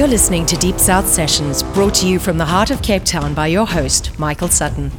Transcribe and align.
You're 0.00 0.08
listening 0.08 0.46
to 0.46 0.56
Deep 0.56 0.78
South 0.78 1.06
Sessions, 1.06 1.62
brought 1.62 1.92
to 1.96 2.08
you 2.08 2.18
from 2.18 2.38
the 2.38 2.44
heart 2.46 2.70
of 2.70 2.80
Cape 2.80 3.04
Town 3.04 3.34
by 3.34 3.48
your 3.48 3.66
host, 3.66 4.18
Michael 4.18 4.48
Sutton. 4.48 4.90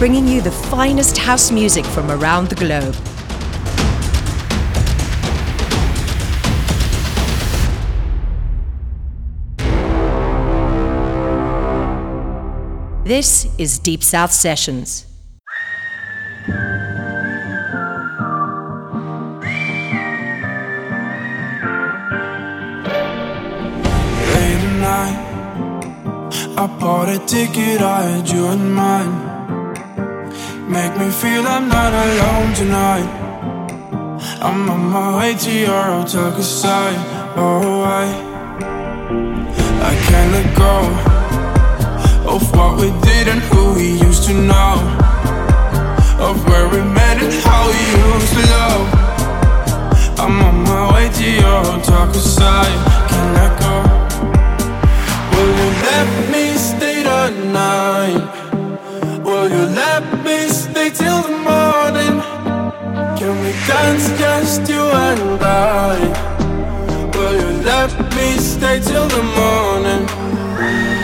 Bringing 0.00 0.26
you 0.26 0.40
the 0.40 0.50
finest 0.50 1.16
house 1.16 1.52
music 1.52 1.84
from 1.84 2.10
around 2.10 2.48
the 2.48 2.56
globe. 2.56 2.92
This 13.06 13.46
is 13.58 13.78
Deep 13.78 14.02
South 14.02 14.32
Sessions. 14.32 15.06
I 26.56 26.66
bought 26.78 27.08
a 27.08 27.18
ticket, 27.26 27.80
I 27.80 28.02
had 28.02 28.30
you 28.30 28.46
in 28.50 28.72
mind. 28.72 29.12
Make 30.70 30.96
me 30.96 31.10
feel 31.10 31.44
I'm 31.44 31.68
not 31.68 31.92
alone 31.92 32.54
tonight. 32.54 33.10
I'm 34.40 34.70
on 34.70 34.88
my 34.88 35.18
way 35.18 35.34
to 35.34 35.50
your 35.50 35.82
hotel, 35.82 36.32
I, 36.32 37.34
oh, 37.34 37.82
I, 37.82 38.04
I 39.90 39.94
can't 40.06 40.30
let 40.32 40.56
go 40.56 41.14
of 42.30 42.42
what 42.56 42.80
we 42.80 42.90
did 43.02 43.26
and 43.26 43.40
who 43.50 43.74
we 43.74 43.88
used 44.06 44.22
to 44.28 44.34
know. 44.34 44.74
Of 46.20 46.36
where 46.46 46.68
we 46.68 46.80
met 46.82 47.20
and 47.20 47.34
how 47.42 47.66
we 47.66 47.80
used 47.98 48.32
to 48.32 48.42
love. 48.54 48.86
I'm 50.20 50.40
on 50.40 50.62
my 50.62 50.94
way 50.94 51.10
to 51.10 51.30
your 51.30 51.64
hotel, 51.64 52.08
I 52.38 53.06
can't 53.10 53.34
let 53.34 53.60
go. 53.60 53.93
Will 55.64 55.72
you 55.72 55.80
let 55.80 56.30
me? 56.30 56.44
Stay 56.58 57.02
the 57.02 57.30
night. 57.52 59.24
Will 59.24 59.48
you 59.48 59.64
let 59.82 60.04
me 60.22 60.48
stay 60.48 60.90
till 60.90 61.22
the 61.22 61.38
morning? 61.50 62.20
Can 63.16 63.34
we 63.42 63.52
dance 63.66 64.06
just 64.18 64.68
you 64.68 64.82
and 64.82 65.40
I? 65.42 65.96
Will 67.14 67.34
you 67.40 67.62
let 67.62 67.90
me 68.14 68.36
stay 68.36 68.78
till 68.80 69.08
the 69.08 69.22
morning? 69.40 71.03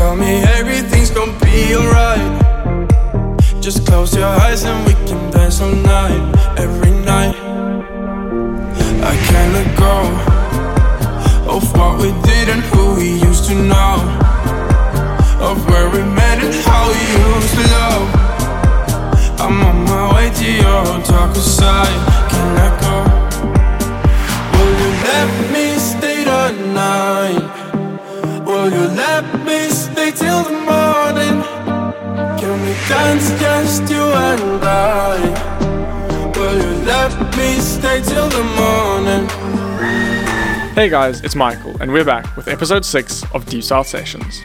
Tell 0.00 0.16
me 0.16 0.42
everything's 0.42 0.79
stay 37.90 38.02
till 38.02 38.28
the 38.28 38.44
morning? 38.44 39.28
Hey 40.74 40.88
guys, 40.88 41.22
it's 41.22 41.34
Michael, 41.34 41.76
and 41.80 41.92
we're 41.92 42.04
back 42.04 42.36
with 42.36 42.46
episode 42.46 42.84
6 42.84 43.24
of 43.34 43.44
Deep 43.46 43.64
South 43.64 43.88
Sessions. 43.88 44.42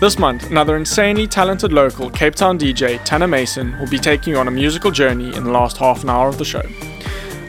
This 0.00 0.18
month, 0.18 0.50
another 0.50 0.74
insanely 0.74 1.26
talented 1.26 1.70
local 1.70 2.08
Cape 2.08 2.34
Town 2.34 2.58
DJ, 2.58 2.98
Tanner 3.04 3.26
Mason, 3.26 3.78
will 3.78 3.88
be 3.88 3.98
taking 3.98 4.32
you 4.32 4.38
on 4.38 4.48
a 4.48 4.50
musical 4.50 4.90
journey 4.90 5.36
in 5.36 5.44
the 5.44 5.50
last 5.50 5.76
half 5.76 6.02
an 6.02 6.08
hour 6.08 6.28
of 6.28 6.38
the 6.38 6.46
show. 6.46 6.62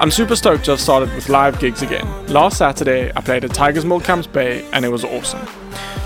I'm 0.02 0.12
super 0.12 0.36
stoked 0.36 0.66
to 0.66 0.72
have 0.72 0.82
started 0.82 1.14
with 1.16 1.30
live 1.30 1.58
gigs 1.58 1.84
again. 1.84 2.06
Last 2.28 2.58
Saturday, 2.58 3.10
I 3.16 3.22
played 3.22 3.46
at 3.46 3.54
Tiger's 3.54 3.86
Milk 3.86 4.04
Camps 4.04 4.28
Bay, 4.28 4.68
and 4.74 4.84
it 4.84 4.90
was 4.90 5.06
awesome. 5.06 5.48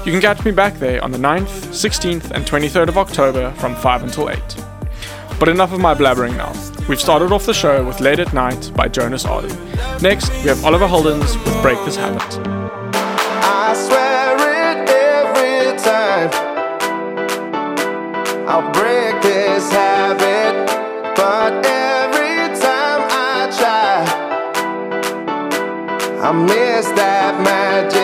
You 0.05 0.11
can 0.11 0.21
catch 0.21 0.45
me 0.45 0.51
back 0.51 0.75
there 0.75 1.03
on 1.03 1.11
the 1.11 1.17
9th, 1.17 1.71
16th, 1.71 2.29
and 2.29 2.45
23rd 2.45 2.89
of 2.89 2.99
October 2.99 3.51
from 3.53 3.75
5 3.75 4.03
until 4.03 4.29
8. 4.29 4.62
But 5.39 5.49
enough 5.49 5.73
of 5.73 5.79
my 5.79 5.93
blabbering 5.93 6.37
now. 6.37 6.53
We've 6.87 6.99
started 7.01 7.31
off 7.31 7.45
the 7.45 7.53
show 7.53 7.85
with 7.85 7.99
Late 7.99 8.19
at 8.19 8.33
Night 8.33 8.71
by 8.75 8.87
Jonas 8.87 9.25
Aden. 9.25 9.55
Next, 10.01 10.29
we 10.43 10.49
have 10.49 10.63
Oliver 10.65 10.87
Heldens 10.87 11.35
with 11.43 11.61
Break 11.61 11.77
This 11.85 11.95
Habit. 11.95 12.21
I 12.95 13.73
swear 13.73 14.35
it 14.37 14.89
every 14.89 15.77
time. 15.81 16.29
I'll 18.47 18.71
break 18.71 19.21
this 19.21 19.71
habit, 19.71 20.67
but 21.15 21.65
every 21.65 22.47
time 22.59 23.01
I 23.09 23.49
try, 23.57 24.05
I 26.21 26.31
miss 26.31 26.87
that 26.91 27.41
magic. 27.43 28.02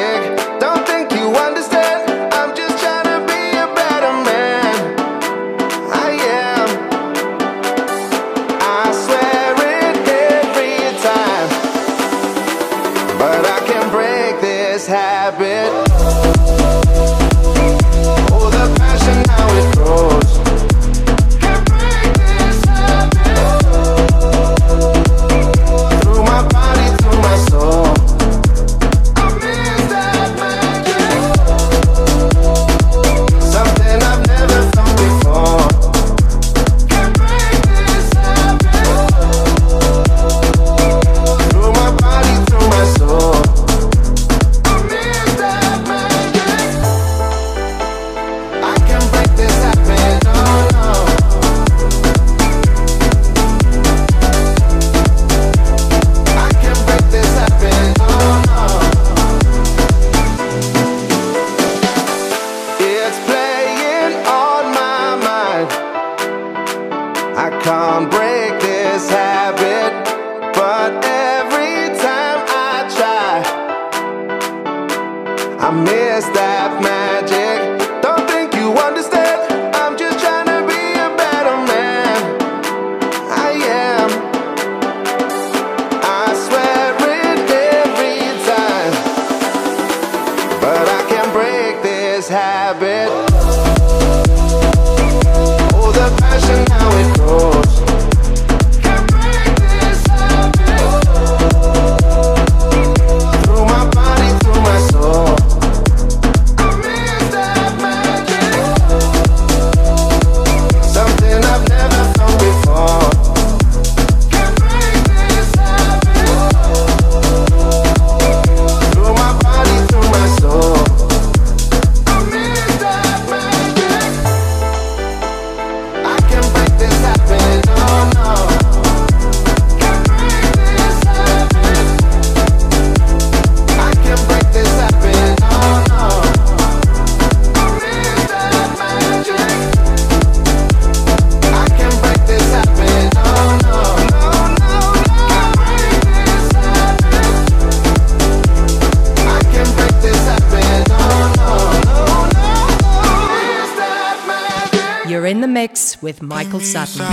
Mix 156.01 156.03
with 156.03 156.21
Michael 156.21 156.59
Sutton. 156.59 157.05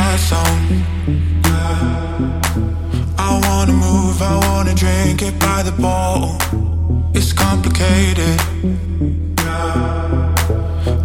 I 3.18 3.40
wanna 3.44 3.72
move, 3.72 4.20
I 4.22 4.36
wanna 4.48 4.74
drink 4.74 5.22
it 5.22 5.38
by 5.38 5.62
the 5.62 5.72
bottle. 5.72 6.36
It's 7.14 7.32
complicated. 7.32 8.40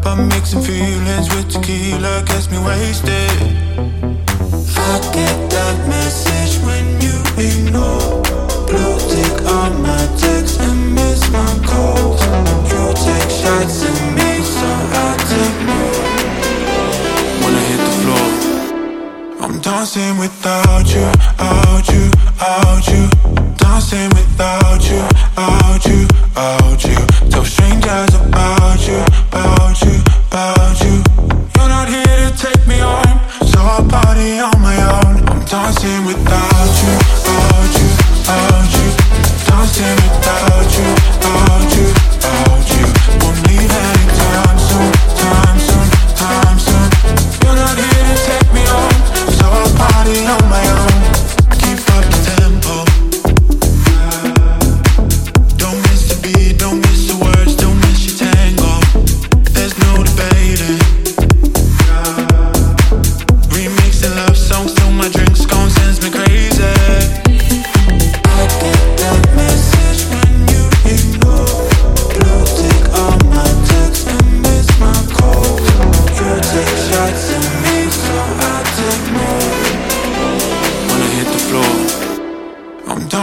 But 0.03 0.15
mixing 0.15 0.61
feelings 0.61 1.29
with 1.33 1.49
tequila 1.51 2.23
gets 2.25 2.49
me 2.51 2.57
wasted. 2.59 3.31
I 4.77 4.99
get 5.13 5.49
that 5.51 5.87
message 5.87 6.59
when 6.65 6.85
you 7.01 7.17
ignore. 7.37 8.21
Blue 8.67 8.99
tick 9.11 9.45
on 9.45 9.81
my 9.81 10.07
text 10.17 10.59
and 10.61 10.95
miss 10.95 11.29
my 11.31 11.53
calls. 11.65 12.21
You 12.69 12.93
take 13.05 13.29
shots 13.29 13.83
at 13.83 13.97
me, 14.15 14.20
dancing 19.81 20.15
without 20.19 20.93
you, 20.93 21.09
out 21.39 21.87
you, 21.89 22.11
out 22.39 22.87
you. 22.87 23.09
Dancing 23.57 24.09
without 24.09 24.83
you, 24.87 25.01
out 25.37 25.83
you, 25.87 26.07
out 26.35 26.83
you. 26.85 27.29
Tell 27.31 27.43
strangers 27.43 28.13
about 28.13 28.87
you, 28.87 29.01
about 29.31 29.81
you, 29.81 29.97
about 30.29 30.77
you. 30.83 31.01
You're 31.57 31.69
not 31.69 31.87
here 31.89 32.29
to 32.29 32.29
take 32.37 32.67
me 32.67 32.79
on, 32.79 33.09
so 33.43 33.57
I'll 33.59 33.89
party 33.89 34.37
on 34.37 34.61
my 34.61 34.77
own. 35.01 35.27
I'm 35.27 35.45
was 36.05 36.15
Bingo 36.15 36.30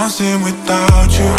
Dancing 0.08 0.42
without 0.42 1.18
you. 1.18 1.37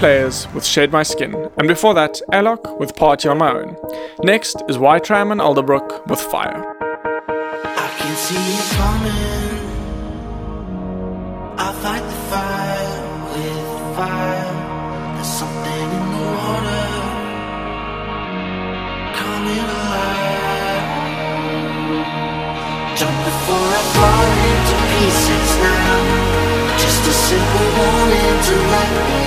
Players 0.00 0.48
with 0.54 0.64
Shed 0.64 0.90
My 0.92 1.02
Skin, 1.02 1.34
and 1.58 1.68
before 1.68 1.92
that, 1.92 2.22
Alok 2.32 2.80
with 2.80 2.96
Party 2.96 3.28
on 3.28 3.36
My 3.36 3.52
Own. 3.52 3.76
Next 4.22 4.62
is 4.66 4.78
Ytram 4.78 5.30
and 5.30 5.42
Elderbrook 5.42 6.06
with 6.06 6.18
Fire. 6.18 6.74
I 7.28 7.88
can 7.98 8.16
see 8.16 8.34
you 8.34 8.62
coming. 8.80 9.60
I 11.58 11.72
fight 11.82 12.00
the 12.00 12.16
fire 12.32 13.02
with 13.28 13.68
fire. 13.94 14.54
There's 15.16 15.28
something 15.28 15.88
in 15.98 16.06
the 16.16 16.24
water 16.40 16.88
coming 19.20 19.60
alive. 19.68 20.88
Jump 22.96 23.16
before 23.28 23.68
I 23.68 23.82
fall 23.92 24.32
into 24.48 24.76
pieces 24.96 25.50
now. 25.60 26.00
Just 26.78 27.02
a 27.04 27.12
simple 27.12 27.68
warning 27.76 28.36
to 28.48 28.54
let 28.72 28.92
me 29.10 29.19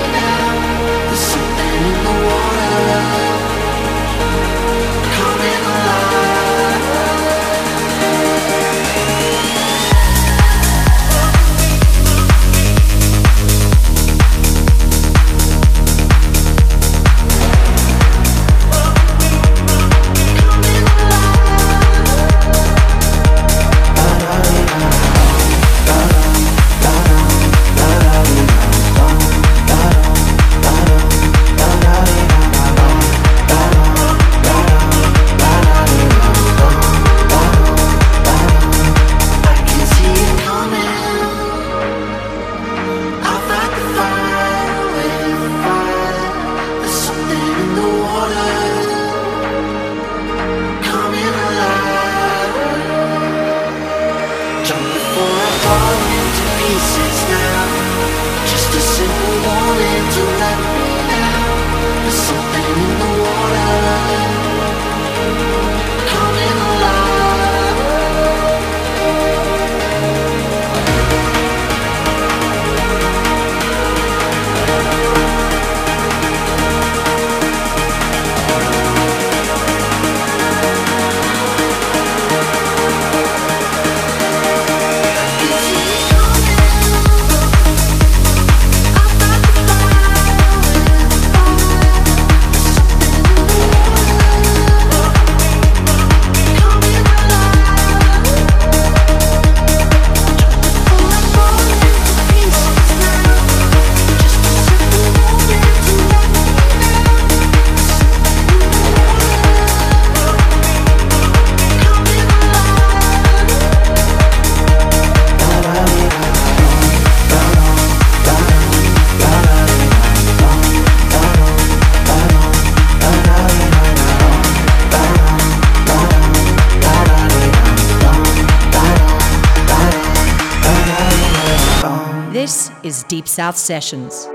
Deep 133.13 133.27
South 133.27 133.55
Sessions. 133.55 134.27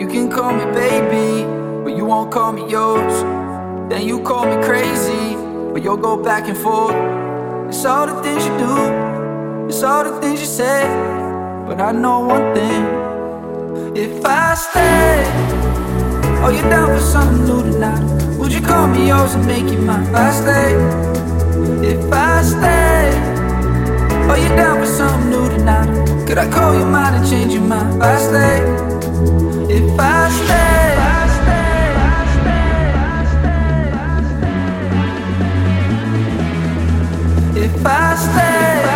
You 0.00 0.06
can 0.06 0.30
call 0.30 0.52
me 0.52 0.64
baby, 0.66 1.42
but 1.82 1.96
you 1.96 2.04
won't 2.04 2.30
call 2.30 2.52
me 2.52 2.70
yours. 2.70 3.16
Then 3.90 4.06
you 4.06 4.22
call 4.22 4.44
me 4.46 4.64
crazy, 4.64 5.34
but 5.72 5.82
you'll 5.82 5.96
go 5.96 6.16
back 6.16 6.46
and 6.46 6.56
forth. 6.56 6.94
It's 7.66 7.84
all 7.84 8.06
the 8.06 8.22
things 8.22 8.46
you 8.46 8.56
do, 8.58 9.66
it's 9.66 9.82
all 9.82 10.04
the 10.04 10.20
things 10.20 10.38
you 10.38 10.46
say. 10.46 10.84
But 11.66 11.80
I 11.80 11.90
know 11.90 12.20
one 12.20 12.54
thing 12.54 12.84
if 13.96 14.24
I 14.24 14.54
stay, 14.54 15.24
oh, 16.44 16.50
you're 16.54 16.70
down 16.70 16.96
for 16.96 17.04
something 17.04 17.44
new 17.44 17.72
tonight. 17.72 18.38
Would 18.38 18.52
you 18.52 18.60
call 18.60 18.86
me 18.86 19.08
yours 19.08 19.34
and 19.34 19.46
make 19.46 19.64
it 19.64 19.80
mine? 19.80 20.04
If 20.04 20.14
I 20.14 20.30
stay, 20.30 20.70
if 21.90 22.12
I 22.12 22.42
stay. 22.42 23.33
Oh, 24.30 24.36
you 24.36 24.48
down 24.56 24.80
for 24.80 24.86
something 24.86 25.30
new 25.30 25.48
tonight? 25.48 26.26
Could 26.26 26.38
I 26.38 26.50
call 26.50 26.74
your 26.74 26.86
mind 26.86 27.16
and 27.16 27.26
change 27.28 27.52
your 27.52 27.62
mind? 27.62 27.96
If 27.96 28.02
I 28.02 28.18
stay. 28.18 28.58
If 29.76 29.98
I 29.98 30.30
stay, 30.30 30.92
if 30.94 30.98
I 31.00 31.26
stay, 37.54 37.64
if 37.64 37.86
I 37.86 38.14
stay, 38.16 38.93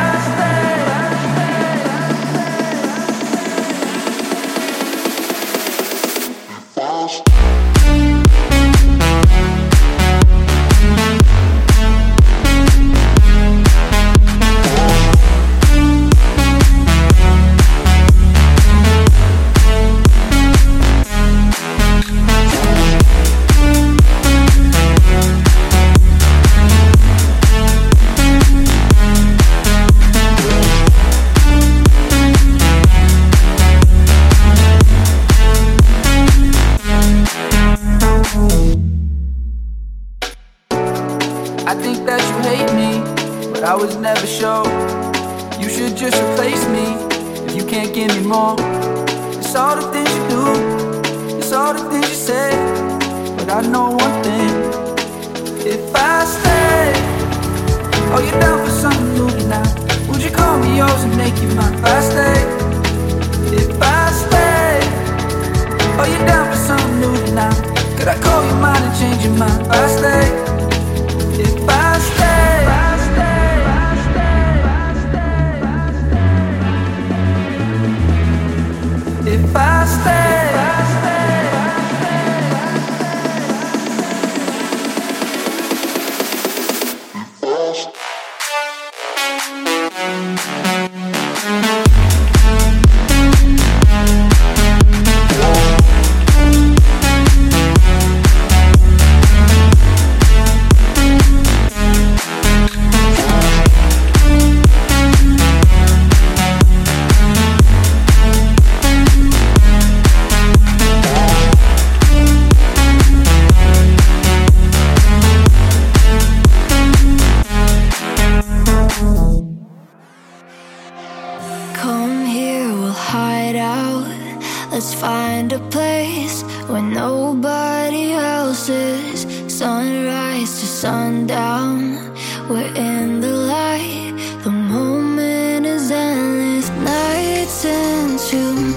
you. 138.33 138.68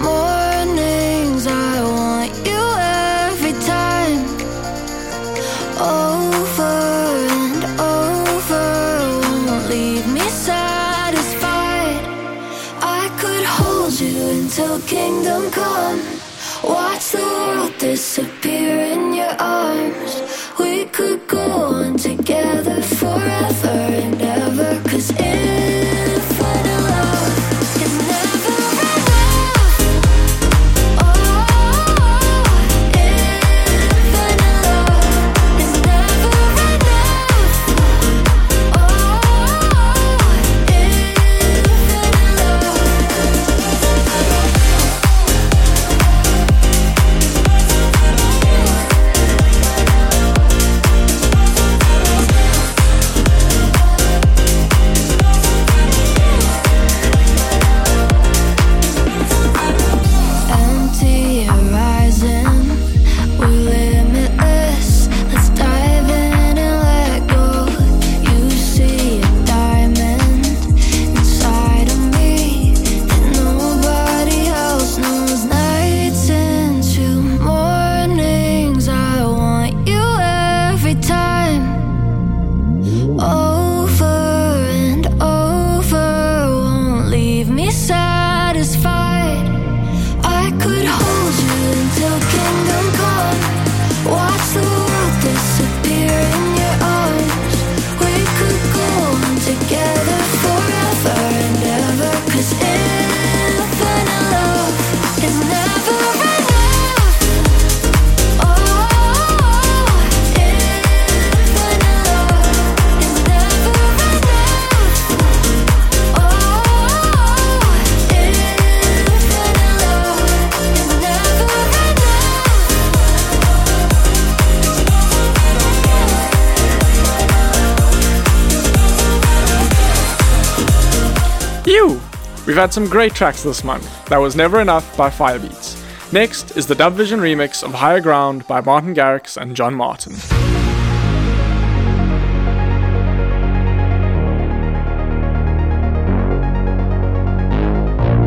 We've 132.52 132.60
had 132.60 132.74
some 132.74 132.90
great 132.90 133.16
tracks 133.16 133.44
this 133.44 133.64
month. 133.64 134.06
That 134.08 134.18
was 134.18 134.36
Never 134.36 134.60
Enough 134.60 134.98
by 134.98 135.10
Firebeatz. 135.10 136.12
Next 136.12 136.58
is 136.58 136.68
the 136.68 136.76
DubVision 136.76 137.22
remix 137.22 137.64
of 137.64 137.74
Higher 137.74 138.02
Ground 138.02 138.46
by 138.46 138.60
Martin 138.60 138.94
Garrix 138.94 139.42
and 139.42 139.56
John 139.56 139.74
Martin. 139.74 140.16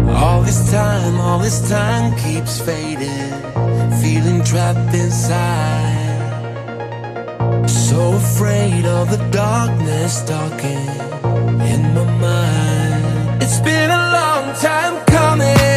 All 0.08 0.40
this 0.40 0.70
time, 0.72 1.20
all 1.20 1.38
this 1.38 1.68
time 1.68 2.16
keeps 2.16 2.58
fading, 2.58 3.28
feeling 4.00 4.42
trapped 4.42 4.94
inside. 4.94 6.00
So 7.68 8.14
afraid 8.14 8.86
of 8.86 9.10
the 9.10 9.22
darkness 9.30 10.24
talking 10.24 10.88
in 11.60 11.94
my 11.94 12.04
mind. 12.22 12.33
It's 13.56 13.62
been 13.62 13.88
a 13.88 13.94
long 13.94 14.52
time 14.56 15.04
coming. 15.06 15.73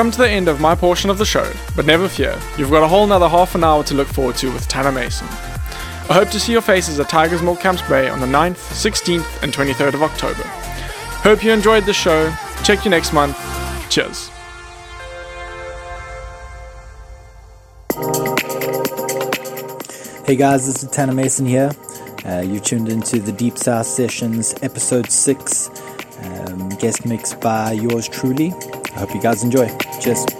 Come 0.00 0.10
to 0.12 0.16
the 0.16 0.30
end 0.30 0.48
of 0.48 0.62
my 0.62 0.74
portion 0.74 1.10
of 1.10 1.18
the 1.18 1.26
show, 1.26 1.52
but 1.76 1.84
never 1.84 2.08
fear, 2.08 2.40
you've 2.56 2.70
got 2.70 2.82
a 2.82 2.88
whole 2.88 3.06
nother 3.06 3.28
half 3.28 3.54
an 3.54 3.62
hour 3.62 3.84
to 3.84 3.92
look 3.92 4.08
forward 4.08 4.34
to 4.36 4.50
with 4.50 4.66
Tanner 4.66 4.90
Mason. 4.90 5.26
I 5.28 6.14
hope 6.14 6.30
to 6.30 6.40
see 6.40 6.52
your 6.52 6.62
faces 6.62 6.98
at 6.98 7.10
Tiger's 7.10 7.42
Milk 7.42 7.60
Camps 7.60 7.82
Bay 7.82 8.08
on 8.08 8.18
the 8.18 8.26
9th, 8.26 8.56
16th, 8.56 9.42
and 9.42 9.52
23rd 9.52 9.92
of 9.92 10.02
October. 10.02 10.42
Hope 11.22 11.44
you 11.44 11.52
enjoyed 11.52 11.84
the 11.84 11.92
show. 11.92 12.34
Check 12.64 12.86
you 12.86 12.90
next 12.90 13.12
month. 13.12 13.36
Cheers. 13.90 14.30
Hey 20.24 20.34
guys, 20.34 20.66
this 20.66 20.82
is 20.82 20.88
Tanner 20.88 21.12
Mason 21.12 21.44
here. 21.44 21.72
Uh, 22.24 22.40
you're 22.40 22.62
tuned 22.62 22.88
into 22.88 23.18
the 23.18 23.32
Deep 23.32 23.58
South 23.58 23.84
Sessions, 23.84 24.54
episode 24.62 25.10
6, 25.10 25.68
um, 26.22 26.70
guest 26.70 27.04
mixed 27.04 27.38
by 27.42 27.72
yours 27.72 28.08
truly. 28.08 28.54
I 28.94 29.00
hope 29.00 29.14
you 29.14 29.20
guys 29.20 29.42
enjoy. 29.42 29.68
Cheers. 30.00 30.39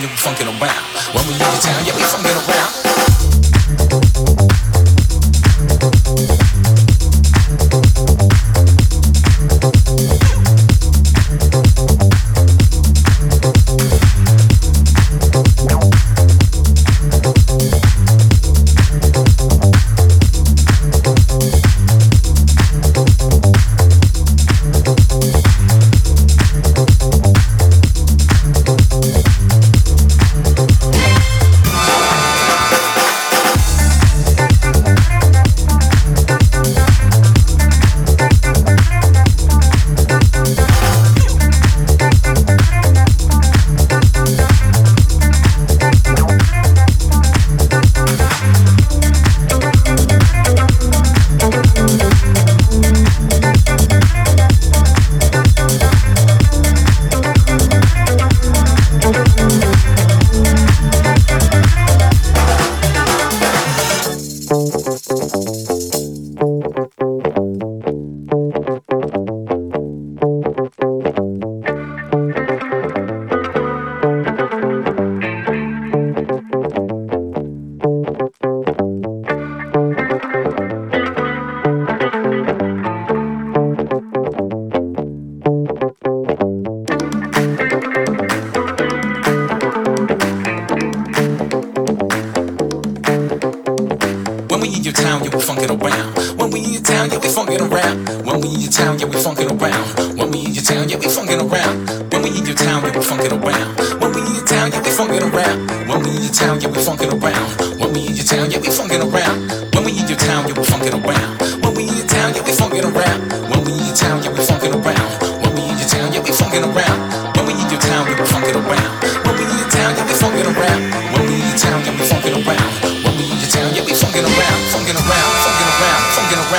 You 0.00 0.06
the. 0.06 0.37